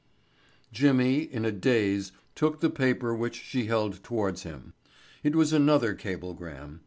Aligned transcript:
Jimmy, 0.73 1.19
in 1.19 1.45
a 1.45 1.51
daze, 1.51 2.11
took 2.33 2.59
the 2.59 2.71
paper 2.71 3.13
which 3.13 3.39
she 3.39 3.65
held 3.67 4.03
towards 4.03 4.41
him. 4.41 4.73
It 5.21 5.35
was 5.35 5.53
another 5.53 5.93
cablegram. 5.93 6.79